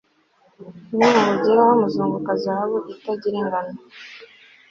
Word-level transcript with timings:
nimubugeraho, 0.95 1.71
muzunguka 1.81 2.31
zahabu 2.43 2.77
itagira 2.93 3.35
ingano 3.43 3.75